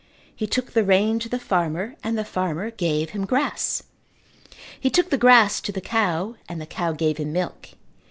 [0.35, 3.83] He took the rain to the farmer and the farmer gave him grass.
[4.79, 7.69] He took the grass to the cow and the cow gave him milk.